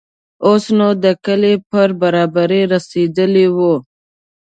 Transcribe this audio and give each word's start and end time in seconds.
اوس 0.45 0.63
نو 0.77 0.87
د 1.03 1.05
کلي 1.25 1.53
پر 1.69 1.89
برابري 2.01 2.61
رسېدلي 2.73 3.45
وو. 3.55 3.73